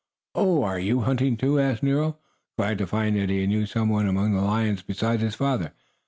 "Oh, 0.33 0.63
are 0.63 0.79
you 0.79 1.01
hunting, 1.01 1.37
too?" 1.37 1.59
asked 1.59 1.83
Nero, 1.83 2.17
glad 2.57 2.79
to 2.79 2.87
find 2.87 3.15
that 3.17 3.29
he 3.29 3.45
knew 3.45 3.67
some 3.67 3.87
one 3.89 4.07
among 4.07 4.33
the 4.33 4.41
lions 4.41 4.81
besides 4.81 5.21
his 5.21 5.35
father. 5.35 5.73